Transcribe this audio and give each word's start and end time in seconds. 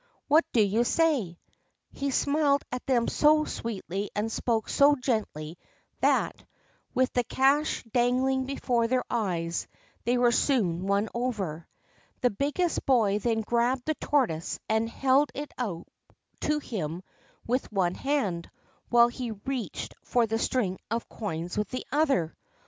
What 0.27 0.43
do 0.51 0.63
you 0.63 0.83
say?' 0.83 1.37
He 1.91 2.09
smiled 2.09 2.63
at 2.71 2.83
them 2.87 3.07
so 3.07 3.45
sweetly 3.45 4.09
and 4.15 4.31
spoke 4.31 4.67
so 4.67 4.95
gently 4.95 5.59
that, 5.99 6.43
with 6.95 7.13
the 7.13 7.23
cash 7.23 7.83
dangling 7.83 8.47
before 8.47 8.87
their 8.87 9.03
eyes, 9.11 9.67
they 10.03 10.17
were 10.17 10.31
soon 10.31 10.87
won 10.87 11.07
over. 11.13 11.67
The 12.21 12.31
biggest 12.31 12.83
boy 12.87 13.19
then 13.19 13.41
grabbed 13.41 13.85
the 13.85 13.93
tortoise, 13.93 14.59
and 14.67 14.89
held 14.89 15.29
it 15.35 15.51
out 15.59 15.87
to 16.39 16.57
him 16.57 17.03
with 17.45 17.71
one 17.71 17.93
hand, 17.93 18.49
while 18.89 19.09
he 19.09 19.29
reached 19.29 19.93
for 20.03 20.25
the 20.25 20.39
string 20.39 20.79
of 20.89 21.07
coins 21.09 21.59
with 21.59 21.69
the 21.69 21.85
other. 21.91 22.35